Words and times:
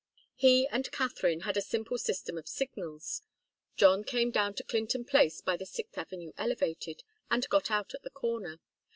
He 0.33 0.67
and 0.67 0.91
Katharine 0.91 1.41
had 1.41 1.57
a 1.57 1.61
simple 1.61 1.99
system 1.99 2.35
of 2.35 2.47
signals. 2.47 3.21
John 3.77 4.03
came 4.03 4.31
down 4.31 4.55
to 4.55 4.63
Clinton 4.63 5.05
Place 5.05 5.41
by 5.41 5.55
the 5.57 5.65
Sixth 5.67 5.95
Avenue 5.95 6.31
elevated, 6.39 7.03
and 7.29 7.47
got 7.49 7.69
out 7.69 7.93
at 7.93 8.01
the 8.01 8.09
corner. 8.09 8.59